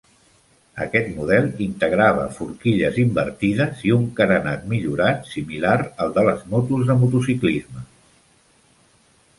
Aquest 0.85 1.09
model 1.17 1.45
integrava 1.65 2.23
forquilles 2.37 2.97
invertides 3.03 3.85
i 3.89 3.93
un 3.99 4.09
carenat 4.21 4.65
millorat, 4.73 5.31
similar 5.35 5.77
al 6.07 6.19
de 6.19 6.27
les 6.31 6.43
motos 6.55 6.89
de 6.91 6.99
motociclisme. 7.05 7.87